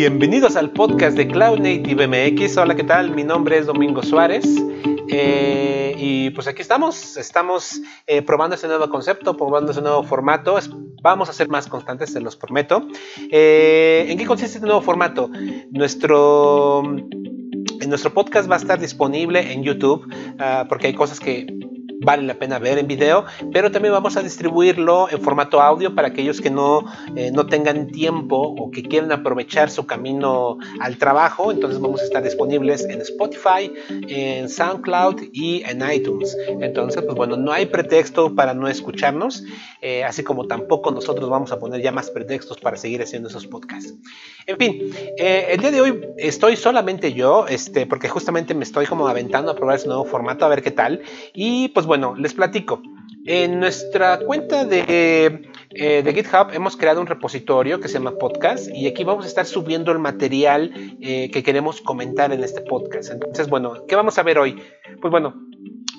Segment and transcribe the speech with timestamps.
[0.00, 2.56] Bienvenidos al podcast de Cloud Native MX.
[2.56, 3.14] Hola, ¿qué tal?
[3.14, 4.46] Mi nombre es Domingo Suárez.
[5.10, 10.58] Eh, y pues aquí estamos, estamos eh, probando este nuevo concepto, probando este nuevo formato.
[11.02, 12.88] Vamos a ser más constantes, se los prometo.
[13.30, 15.30] Eh, ¿En qué consiste este nuevo formato?
[15.70, 16.82] Nuestro,
[17.86, 21.59] nuestro podcast va a estar disponible en YouTube ah, porque hay cosas que
[22.00, 26.08] vale la pena ver en video, pero también vamos a distribuirlo en formato audio para
[26.08, 26.84] aquellos que no,
[27.16, 31.52] eh, no tengan tiempo o que quieran aprovechar su camino al trabajo.
[31.52, 33.72] Entonces vamos a estar disponibles en Spotify,
[34.08, 36.36] en SoundCloud y en iTunes.
[36.60, 39.44] Entonces, pues bueno, no hay pretexto para no escucharnos,
[39.80, 43.46] eh, así como tampoco nosotros vamos a poner ya más pretextos para seguir haciendo esos
[43.46, 43.94] podcasts.
[44.46, 48.86] En fin, eh, el día de hoy estoy solamente yo, este, porque justamente me estoy
[48.86, 51.02] como aventando a probar ese nuevo formato, a ver qué tal.
[51.34, 52.80] Y pues bueno, les platico.
[53.26, 54.84] En nuestra cuenta de,
[55.70, 59.26] eh, de, GitHub hemos creado un repositorio que se llama podcast y aquí vamos a
[59.26, 63.10] estar subiendo el material eh, que queremos comentar en este podcast.
[63.10, 64.62] Entonces, bueno, ¿qué vamos a ver hoy?
[65.00, 65.34] Pues bueno,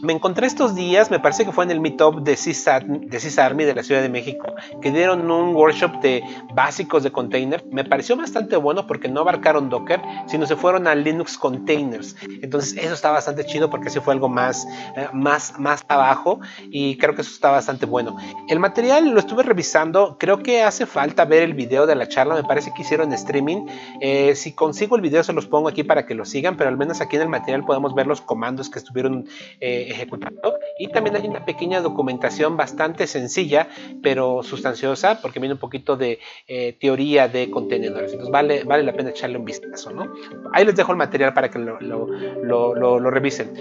[0.02, 3.84] me encontré estos días, me parece que fue en el meetup de CISARMI de la
[3.84, 7.64] Ciudad de México, que dieron un workshop de básicos de container.
[7.72, 12.16] Me pareció bastante bueno porque no abarcaron Docker, sino se fueron a Linux Containers.
[12.42, 16.98] Entonces eso está bastante chido porque así fue algo más, eh, más, más abajo y
[16.98, 18.18] creo que eso está bastante bueno.
[18.48, 22.36] El material lo estuve revisando, creo que hace falta ver el video de la charla,
[22.36, 23.68] me parece que hicieron streaming.
[24.00, 26.78] Eh, si consigo el video se los pongo aquí para que lo sigan, pero al
[26.78, 29.28] menos aquí en el material podemos ver los comandos que estuvieron
[29.60, 30.58] eh, ejecutando.
[30.78, 33.68] Y también hay una pequeña documentación bastante sencilla,
[34.02, 38.12] pero sustanciosa, porque viene un poquito de eh, teoría de contenedores.
[38.12, 40.14] Entonces vale, vale la pena echarle un vistazo, ¿no?
[40.54, 43.54] Ahí les dejo el material para que lo, lo, revisen.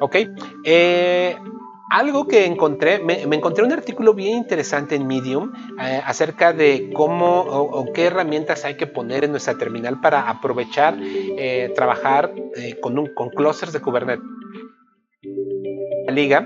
[0.00, 0.16] Ok.
[0.64, 1.36] Eh,
[1.90, 7.40] algo que encontré, me, encontré un artículo bien interesante en Medium eh, acerca de cómo
[7.40, 10.98] o, qué herramientas hay que poner en nuestra terminal para aprovechar,
[11.74, 12.34] trabajar
[12.82, 14.37] con, un, con clusters de Kubernetes
[16.18, 16.44] liga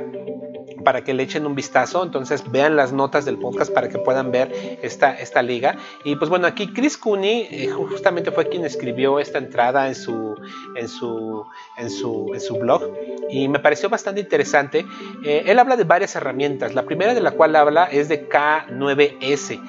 [0.83, 2.03] para que le echen un vistazo.
[2.03, 5.77] Entonces vean las notas del podcast para que puedan ver esta, esta liga.
[6.05, 10.35] Y pues bueno, aquí Chris Cooney eh, justamente fue quien escribió esta entrada en su,
[10.77, 11.45] en su,
[11.79, 12.83] en su, en su blog
[13.31, 14.85] y me pareció bastante interesante.
[15.25, 16.75] Eh, él habla de varias herramientas.
[16.75, 19.61] La primera de la cual habla es de K9S.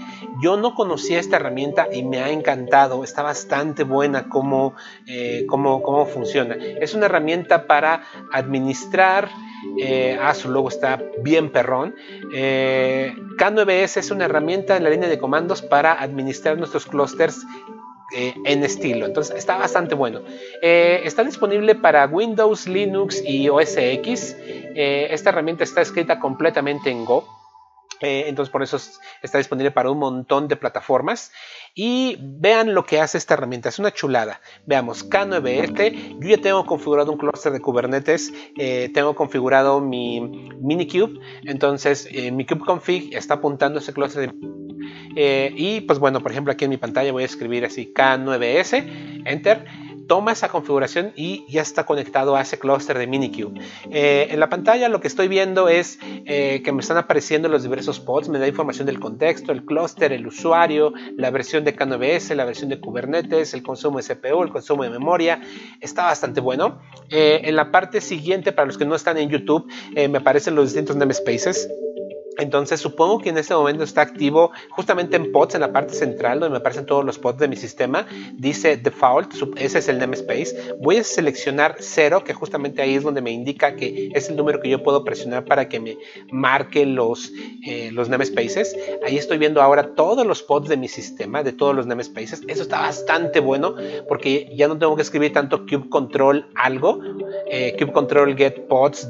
[0.41, 3.03] Yo no conocía esta herramienta y me ha encantado.
[3.03, 4.75] Está bastante buena cómo,
[5.07, 6.55] eh, cómo, cómo funciona.
[6.55, 9.29] Es una herramienta para administrar
[9.79, 11.95] eh, ah, su logo está bien perrón.
[12.33, 17.45] Eh, K9S es una herramienta en la línea de comandos para administrar nuestros clusters
[18.15, 19.05] eh, en estilo.
[19.05, 20.21] Entonces está bastante bueno.
[20.61, 24.35] está disponible para Windows, Linux y OS X.
[24.75, 27.42] esta herramienta está escrita completamente en Go.
[28.03, 28.77] Entonces por eso
[29.21, 31.31] está disponible para un montón de plataformas.
[31.75, 34.41] Y vean lo que hace esta herramienta, es una chulada.
[34.65, 40.21] Veamos, K9S, yo ya tengo configurado un clúster de Kubernetes, eh, tengo configurado mi
[40.61, 44.33] Minikube, entonces eh, mi kubeconfig está apuntando ese clúster.
[45.15, 49.23] Eh, y pues bueno, por ejemplo aquí en mi pantalla voy a escribir así K9S,
[49.25, 49.65] Enter
[50.07, 53.61] toma esa configuración y ya está conectado a ese clúster de Minikube.
[53.91, 57.63] Eh, en la pantalla lo que estoy viendo es eh, que me están apareciendo los
[57.63, 62.35] diversos pods, me da información del contexto, el clúster, el usuario, la versión de K9S,
[62.35, 65.41] la versión de Kubernetes, el consumo de CPU, el consumo de memoria.
[65.79, 66.79] Está bastante bueno.
[67.09, 70.65] Eh, en la parte siguiente, para los que no están en YouTube, me aparecen los
[70.65, 71.69] distintos namespaces.
[72.37, 76.39] Entonces supongo que en este momento está activo justamente en pods en la parte central
[76.39, 78.05] donde me aparecen todos los pods de mi sistema.
[78.33, 80.75] Dice default, ese es el namespace.
[80.79, 84.59] Voy a seleccionar 0 que justamente ahí es donde me indica que es el número
[84.59, 85.97] que yo puedo presionar para que me
[86.31, 87.31] marque los,
[87.65, 88.75] eh, los namespaces.
[89.05, 92.41] Ahí estoy viendo ahora todos los pods de mi sistema, de todos los namespaces.
[92.47, 93.75] Eso está bastante bueno
[94.07, 96.99] porque ya no tengo que escribir tanto kube control algo,
[97.49, 99.07] eh, kube control get pods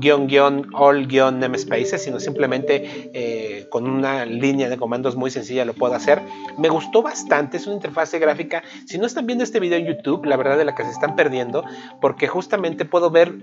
[0.00, 5.64] guion, guion, all, guion, namespaces, sino simplemente eh, con una línea de comandos muy sencilla
[5.64, 6.22] lo puedo hacer.
[6.58, 8.62] Me gustó bastante, es una interfase gráfica.
[8.86, 11.16] Si no están viendo este video en YouTube, la verdad de la que se están
[11.16, 11.64] perdiendo,
[12.00, 13.34] porque justamente puedo ver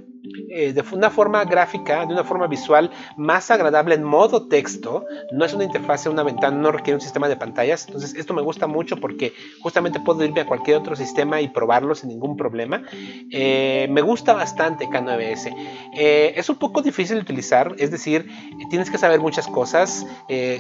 [0.50, 5.06] eh, de una forma gráfica, de una forma visual más agradable en modo texto.
[5.32, 7.86] No es una interfase, una ventana, no requiere un sistema de pantallas.
[7.88, 11.96] Entonces esto me gusta mucho porque justamente puedo irme a cualquier otro sistema y probarlo
[11.96, 12.84] sin ningún problema.
[13.32, 15.54] Eh, me gusta bastante K9S.
[15.98, 18.30] Eh, es un poco difícil de utilizar, es decir,
[18.70, 20.06] tienes que saber muchas cosas,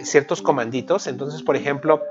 [0.03, 1.07] ciertos comanditos.
[1.07, 2.01] Entonces, por ejemplo,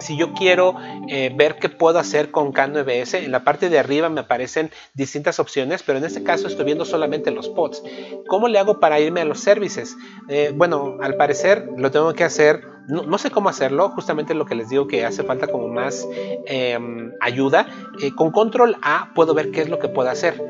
[0.00, 0.74] si yo quiero
[1.08, 5.38] eh, ver qué puedo hacer con K9S, en la parte de arriba me aparecen distintas
[5.38, 7.82] opciones, pero en este caso estoy viendo solamente los pods.
[8.26, 9.96] ¿Cómo le hago para irme a los services?
[10.28, 14.56] Eh, bueno, al parecer lo tengo que hacer, no, sé cómo hacerlo, justamente lo que
[14.56, 16.08] les digo que hace falta como más
[16.46, 17.68] em, ayuda.
[18.02, 20.42] Eh, con control A puedo ver qué es lo que puedo hacer.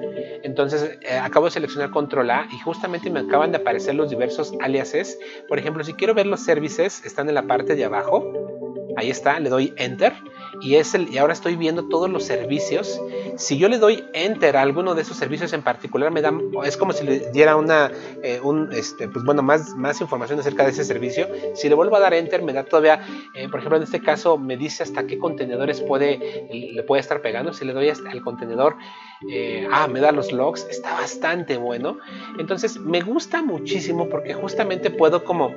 [0.42, 5.18] Entonces acabo de seleccionar control A y justamente me acaban de aparecer los diversos aliases.
[5.48, 8.32] Por ejemplo, si quiero ver los services, están en la parte de abajo
[8.96, 10.12] Ahí está, le doy enter
[10.60, 13.00] y, es el, y ahora estoy viendo todos los servicios.
[13.36, 16.32] Si yo le doy enter a alguno de esos servicios en particular, me da,
[16.64, 17.90] es como si le diera una,
[18.22, 18.40] eh,
[18.72, 21.28] este, pues bueno, más, más información acerca de ese servicio.
[21.54, 23.00] Si le vuelvo a dar enter, me da todavía,
[23.34, 27.22] eh, por ejemplo, en este caso, me dice hasta qué contenedores puede, le puede estar
[27.22, 27.52] pegando.
[27.52, 28.76] Si le doy hasta el contenedor,
[29.28, 31.98] eh, ah, me da los logs, está bastante bueno.
[32.38, 35.54] Entonces, me gusta muchísimo porque justamente puedo como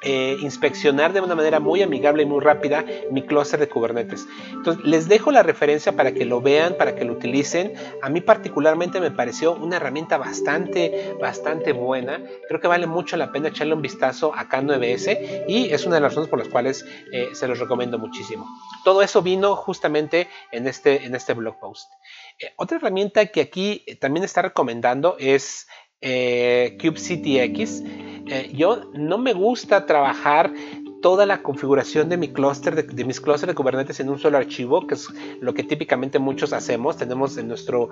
[0.00, 4.28] eh, inspeccionar de una manera muy amigable y muy rápida mi clúster de Kubernetes.
[4.52, 7.74] Entonces, les dejo la referencia para que lo vean, para que lo utilicen.
[8.00, 12.22] A mí particularmente me pareció una herramienta bastante, bastante buena.
[12.46, 16.00] Creo que vale mucho la pena echarle un vistazo a K9S y es una de
[16.02, 18.46] las razones por las cuales eh, se los recomiendo muchísimo.
[18.84, 21.90] Todo eso vino justamente en este, en este blog post.
[22.38, 25.66] Eh, otra herramienta que aquí también está recomendando es
[26.00, 27.82] kubectx.
[28.30, 30.52] Eh, yo no me gusta trabajar
[31.00, 34.86] toda la configuración de mi clúster de, mis clústeres de Kubernetes en un solo archivo,
[34.86, 35.08] que es
[35.40, 36.96] lo que típicamente muchos hacemos.
[36.96, 37.90] Tenemos en nuestro,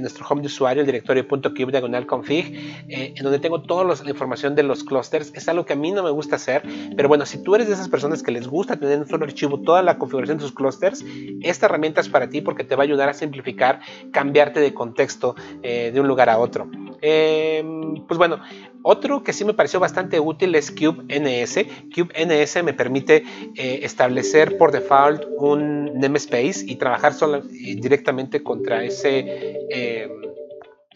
[0.00, 2.54] nuestro home de usuario el directorio.kube diagonal config,
[2.88, 5.32] eh, en donde tengo toda la información de los clústeres.
[5.34, 6.62] Es algo que a mí no me gusta hacer,
[6.96, 9.24] pero bueno, si tú eres de esas personas que les gusta tener en un solo
[9.24, 11.04] archivo toda la configuración de sus clústeres,
[11.42, 13.80] esta herramienta es para ti porque te va a ayudar a simplificar,
[14.12, 16.68] cambiarte de contexto eh, de un lugar a otro.
[17.00, 18.40] Em, pues bueno,
[18.82, 21.66] otro que sí me pareció bastante útil es CubeNS.
[21.94, 23.24] CubeNS me permite
[23.56, 30.10] eh, establecer por default un namespace y trabajar solo, eh, directamente contra ese, em,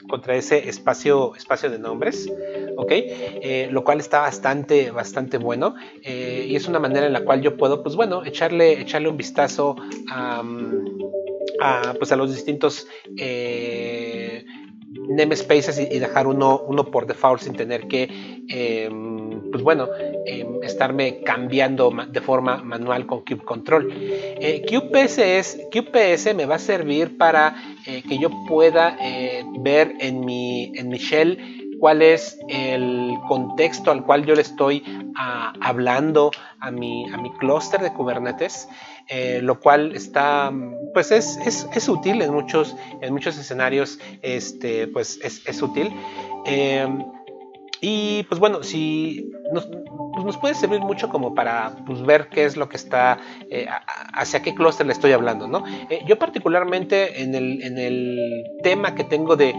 [0.09, 2.29] contra ese espacio, espacio de nombres.
[2.91, 5.75] Eh, lo cual está bastante, bastante bueno.
[6.05, 9.77] y es una manera en la cual yo puedo, pues bueno, echarle, echarle un vistazo
[10.11, 10.43] a,
[11.99, 12.89] pues a los distintos
[15.09, 18.09] namespaces y, dejar uno, uno por default sin tener que,
[18.49, 19.89] em, pues bueno,
[20.27, 23.89] em, estarme cambiando de forma manual con Cube Control.
[23.93, 27.55] Eh, QPS, me va a servir para
[27.87, 33.91] eh, que yo pueda eh, ver en mi, en mi shell cuál es el contexto
[33.91, 34.85] al cual yo le estoy
[35.17, 36.31] ah, hablando
[36.61, 38.69] a mi, a mi clúster de Kubernetes.
[39.09, 40.53] Eh, lo cual está,
[40.95, 45.93] pues es, es, útil en muchos, en muchos escenarios, este, pues es, útil.
[46.47, 46.87] Eh,
[47.81, 49.67] y pues bueno, si nos,
[50.15, 53.19] pues nos, puede servir mucho como para pues, ver qué es lo que está,
[53.51, 53.67] eh,
[54.15, 55.65] hacia qué clúster le estoy hablando, ¿no?
[56.07, 59.53] yo particularmente en el, en el, tema que tengo de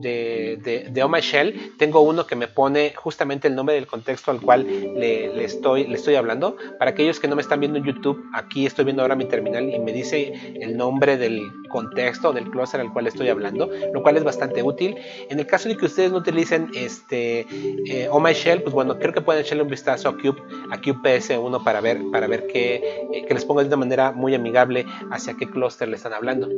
[0.00, 4.30] de, de, de oh Shell, tengo uno que me pone justamente el nombre del contexto
[4.30, 6.56] al cual le, estoy, le estoy hablando.
[6.78, 9.68] Para aquellos que no me están viendo en YouTube, aquí estoy viendo ahora mi terminal
[9.68, 14.16] y me dice el nombre del contexto del cluster al cual estoy hablando, lo cual
[14.16, 14.96] es bastante útil.
[15.28, 17.46] En el caso de que ustedes no utilicen este
[17.86, 21.64] eh, oh Shell, pues bueno, creo que pueden echarle un vistazo a Cube, a PS1
[21.64, 22.76] para ver, para ver que,
[23.12, 26.48] eh, que les ponga de una manera muy amigable hacia qué clúster le están hablando.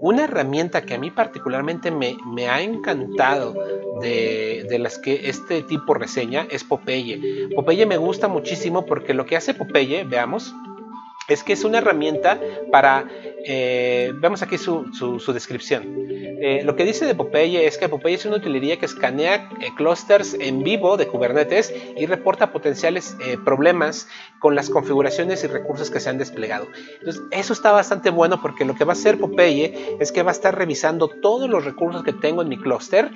[0.00, 2.03] Una herramienta que a mí particularmente me,
[2.48, 3.54] ha encantado
[4.00, 7.48] de, de, las que este tipo reseña es Popeye.
[7.54, 10.54] Popeye me gusta muchísimo porque lo que hace Popeye, veamos,
[11.28, 12.38] es que es una herramienta
[12.70, 13.06] para,
[13.46, 15.84] eh, vemos aquí su, su, descripción.
[16.46, 19.70] Eh, lo que dice de Popeye es que Popeye es una utilería que escanea eh,
[19.74, 24.08] clusters en vivo de Kubernetes y reporta potenciales problemas
[24.40, 26.66] con las configuraciones y recursos que se han desplegado.
[26.98, 30.32] Entonces, eso está bastante bueno porque lo que va a hacer Popeye es que va
[30.32, 33.10] a estar revisando todos los recursos que tengo en mi clúster,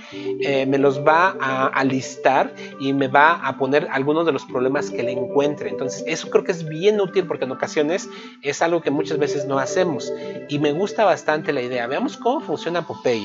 [0.67, 4.91] me los va a, a listar y me va a poner algunos de los problemas
[4.91, 5.69] que le encuentre.
[5.69, 8.09] Entonces, eso creo que es bien útil porque en ocasiones
[8.41, 10.11] es algo que muchas veces no hacemos
[10.49, 11.87] y me gusta bastante la idea.
[11.87, 13.18] Veamos cómo funciona Popeye.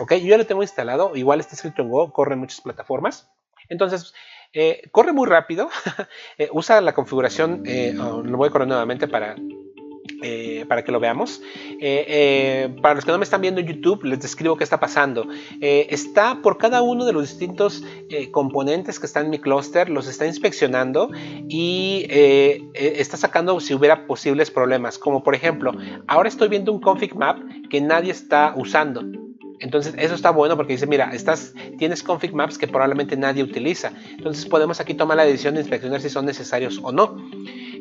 [0.00, 3.28] Ok, yo ya lo tengo instalado, igual está escrito en Go, corre en muchas plataformas.
[3.68, 4.14] Entonces,
[4.52, 5.68] eh, corre muy rápido,
[6.38, 9.36] eh, usa la configuración, eh, oh, lo voy a correr nuevamente para
[10.22, 11.42] eh, para que lo veamos.
[12.82, 15.28] Para los que no me están viendo en YouTube, les describo qué está pasando.
[15.60, 17.84] está por cada uno de los distintos
[18.32, 21.10] componentes que están en mi clúster, los está inspeccionando
[21.48, 24.98] y está sacando si hubiera posibles problemas.
[24.98, 25.72] Como por ejemplo,
[26.08, 27.38] ahora estoy viendo un config map
[27.70, 29.27] que nadie está usando.
[29.60, 33.92] Entonces eso está bueno porque dice, mira, estás, tienes config maps que probablemente nadie utiliza.
[34.10, 37.16] Entonces podemos aquí tomar la decisión de inspeccionar si son necesarios o no.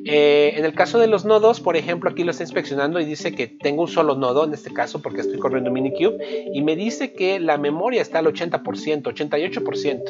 [0.10, 3.34] Eh, en el caso de los nodos, por ejemplo, aquí lo está inspeccionando y dice
[3.34, 7.12] que tengo un solo nodo, en este caso porque estoy corriendo Minikube, y me dice
[7.13, 8.62] que la memoria está al 80%,
[9.03, 10.01] 88%.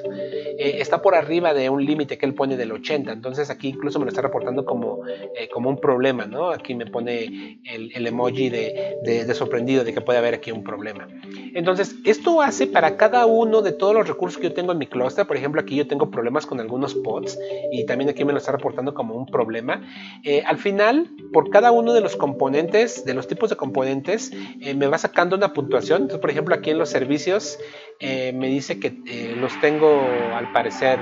[0.59, 3.99] Eh, está por arriba de un límite que él pone del 80%, entonces aquí incluso
[3.99, 6.49] me lo está reportando como, eh, como un problema, ¿no?
[6.49, 11.07] Aquí me pone el, emoji de, sorprendido de que puede haber aquí un problema.
[11.53, 14.87] Entonces, esto hace para cada uno de todos los recursos que yo tengo en mi
[14.87, 17.37] clúster, por ejemplo, aquí yo tengo problemas con algunos pods
[17.71, 19.83] y también aquí me lo está reportando como un problema.
[20.23, 24.31] Eh, al final, por cada uno de los componentes, de los tipos de componentes,
[24.75, 26.03] me va sacando una puntuación.
[26.03, 27.59] Entonces, por ejemplo, aquí en los servicios
[27.99, 30.01] eh, me dice que los tengo
[30.35, 30.99] al parecer,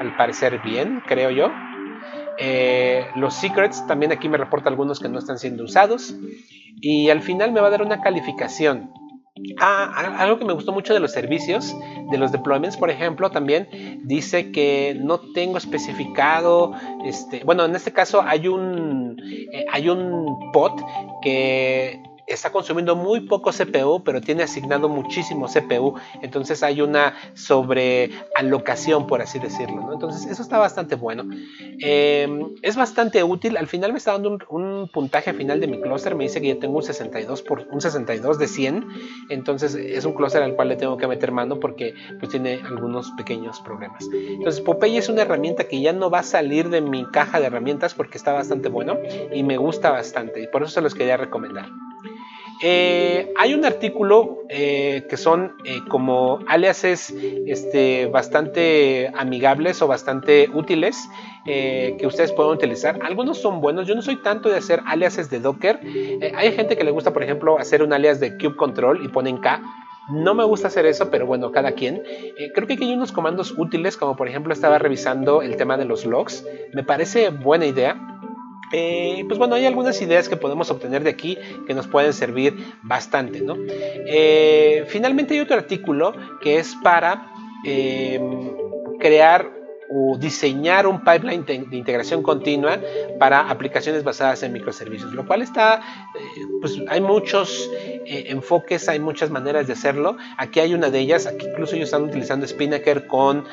[0.00, 1.52] al parecer bien, creo yo.
[3.16, 6.16] los secrets también aquí me reporta algunos que no están siendo usados
[6.80, 8.90] y al final me va a dar una calificación
[9.60, 11.74] Ah, algo que me gustó mucho de los servicios,
[12.12, 13.68] de los deployments, por ejemplo, también
[14.04, 16.72] dice que no tengo especificado,
[17.04, 19.16] este, bueno, en este caso hay un,
[19.52, 20.80] eh, hay un pod
[21.20, 29.06] que está consumiendo muy poco CPU, pero tiene asignado muchísimo CPU, entonces hay una sobrealocación,
[29.06, 29.92] por así decirlo.
[29.92, 31.24] Entonces, eso está bastante bueno.
[31.80, 33.56] Em, es bastante útil.
[33.56, 36.14] Al final me está dando un, puntaje final de mi clúster.
[36.14, 38.86] Me dice que yo tengo un 62, por, un 62 de 100.
[39.28, 43.10] Entonces, es un clúster al cual le tengo que meter mano porque pues, tiene algunos
[43.12, 44.08] pequeños problemas.
[44.12, 47.46] Entonces, Popeye es una herramienta que ya no va a salir de mi caja de
[47.46, 48.98] herramientas porque está bastante bueno
[49.32, 50.42] y me gusta bastante.
[50.42, 51.66] Y por eso se los quería recomendar.
[52.62, 57.14] Eh, hay un artículo eh, que son eh, como aliases
[57.46, 61.08] este, bastante amigables o bastante útiles
[61.46, 63.00] que ustedes pueden utilizar.
[63.02, 63.86] Algunos son buenos.
[63.86, 65.78] Yo no soy tanto de hacer aliases de Docker.
[66.34, 69.36] hay gente que le gusta, por ejemplo, hacer un alias de kube control y ponen
[69.36, 69.60] K.
[70.08, 72.02] No me gusta hacer eso, pero bueno, cada quien.
[72.54, 75.84] creo que aquí hay unos comandos útiles, como por ejemplo estaba revisando el tema de
[75.84, 76.46] los logs.
[76.72, 78.13] Me parece buena idea.
[78.76, 82.74] Eh, pues bueno, hay algunas ideas que podemos obtener de aquí que nos pueden servir
[82.82, 83.40] bastante.
[84.08, 87.32] Eh, finalmente hay otro artículo que es para
[87.64, 88.18] eh,
[88.98, 89.48] crear
[89.96, 92.80] o diseñar un pipeline de integración continua
[93.20, 95.80] para aplicaciones basadas en microservicios, lo cual está,
[96.60, 97.70] pues hay muchos
[98.06, 100.16] enfoques, hay muchas maneras de hacerlo.
[100.36, 103.44] Aquí hay una de ellas, aquí incluso ellos están utilizando Spinnaker con,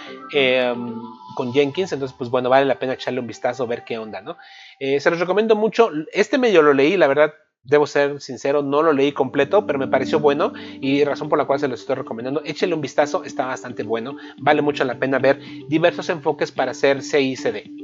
[1.35, 4.38] con Jenkins, entonces pues bueno, vale la pena echarle un vistazo, ver qué onda, ¿no?
[4.79, 5.89] Eh, se los recomiendo mucho.
[6.13, 7.33] Este medio lo leí, la verdad,
[7.63, 11.45] debo ser sincero, no lo leí completo, pero me pareció bueno y razón por la
[11.45, 12.41] cual se los estoy recomendando.
[12.45, 14.15] Échenle un vistazo, está bastante bueno.
[14.39, 17.80] Vale mucho la pena ver diversos enfoques para hacer CICD.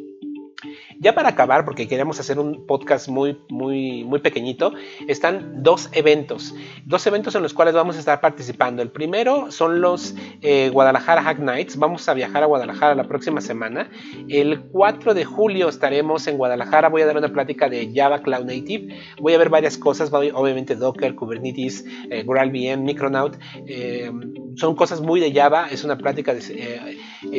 [0.99, 4.73] Ya para acabar, porque queremos hacer un podcast muy, muy, muy pequeñito,
[5.07, 6.55] están dos eventos.
[6.85, 8.81] Dos eventos en los cuales vamos a estar participando.
[8.81, 11.77] El primero son los eh, Guadalajara Hack Nights.
[11.77, 13.91] Vamos a viajar a Guadalajara la próxima semana.
[14.27, 16.89] El 4 de julio estaremos en Guadalajara.
[16.89, 18.95] Voy a dar una plática de Java Cloud Native.
[19.19, 23.37] Voy a ver varias cosas, obviamente Docker, Kubernetes, eh, GraalVM, Micronaut.
[23.67, 24.11] Eh,
[24.55, 25.67] son cosas muy de Java.
[25.69, 26.33] Es una plática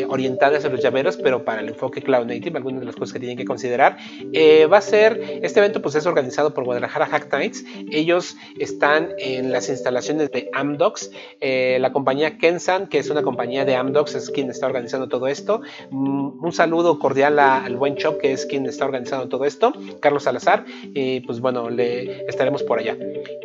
[0.08, 3.20] orientada hacia los llaveros, pero para el enfoque Cloud Native, algunas de las cosas que
[3.20, 3.96] tienen que considerar.
[4.32, 7.64] Eh, va a ser, este evento pues es organizado por Guadalajara Hack Nights.
[7.90, 11.10] Ellos están en las instalaciones de Amdocs.
[11.40, 15.26] Eh, la compañía Kensan, que es una compañía de Amdocs, es quien está organizando todo
[15.26, 15.60] esto.
[15.90, 19.72] Mm, un saludo cordial al buen Chop, que es quien está organizando todo esto.
[20.00, 20.64] Carlos Salazar.
[20.94, 22.96] Y pues bueno, le estaremos por allá.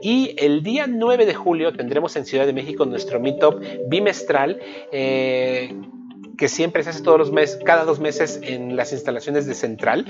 [0.01, 4.59] Y el día 9 de julio tendremos en Ciudad de México nuestro meetup bimestral.
[4.91, 5.73] Eh,
[6.37, 10.05] que siempre se hace todos los meses, cada dos meses en las instalaciones de Central.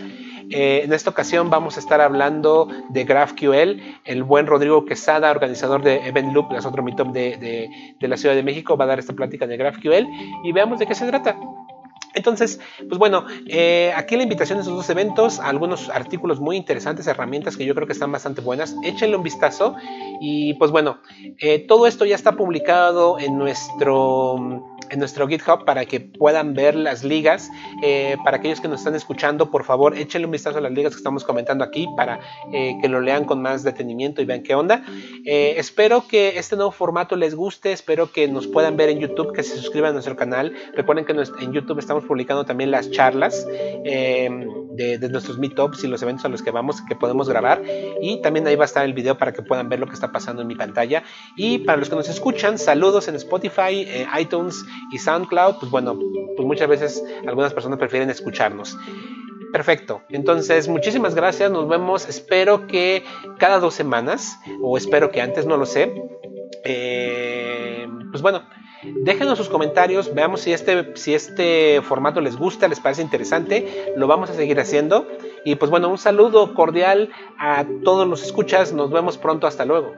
[0.50, 3.82] Eh, en esta ocasión vamos a estar hablando de GraphQL.
[4.06, 7.38] El buen Rodrigo Quesada, organizador de Event Loop, es otro meetup de,
[8.00, 10.08] de, la Ciudad de México, va a dar esta plática de GraphQL
[10.44, 11.38] y veamos de qué se trata.
[12.14, 17.08] Entonces, pues bueno, eh, aquí la invitación de esos dos eventos, algunos artículos muy interesantes,
[17.08, 19.76] herramientas que yo creo que están bastante buenas, échenle un vistazo
[20.22, 21.00] y pues bueno,
[21.40, 26.76] eh, todo esto ya está publicado en nuestro en nuestro GitHub para que puedan ver
[26.76, 27.50] las ligas.
[27.82, 30.94] Eh, para aquellos que nos están escuchando, por favor, échenle un vistazo a las ligas
[30.94, 32.20] que estamos comentando aquí para
[32.52, 34.84] que lo lean con más detenimiento y vean qué onda.
[35.26, 39.42] Espero que este nuevo formato les guste, espero que nos puedan ver en YouTube, que
[39.42, 40.54] se suscriban a nuestro canal.
[40.76, 46.02] Recuerden que en YouTube estamos publicando también las charlas de, de, nuestros meetups y los
[46.02, 47.62] eventos a los que vamos, que podemos grabar.
[48.02, 50.12] Y también ahí va a estar el video para que puedan ver lo que está
[50.12, 51.04] pasando en mi pantalla.
[51.36, 53.88] Y para los que nos escuchan, saludos en Spotify,
[54.20, 55.98] iTunes y SoundCloud, pues bueno,
[56.36, 58.78] pues muchas veces algunas personas prefieren escucharnos.
[59.54, 60.02] Perfecto.
[60.10, 61.52] Entonces, muchísimas gracias.
[61.52, 62.10] Nos vemos.
[62.10, 63.04] Espero que
[63.38, 65.94] cada dos semanas, o espero que antes, no lo sé.
[66.64, 68.42] Eh, pues bueno,
[68.84, 70.14] déjenos sus comentarios.
[70.14, 73.94] Veamos si este, si este formato les gusta, les parece interesante.
[73.96, 75.08] Lo vamos a seguir haciendo.
[75.46, 78.74] Y pues bueno, un saludo cordial a todos los escuchas.
[78.74, 79.48] Nos vemos pronto.
[79.48, 79.94] Hasta luego.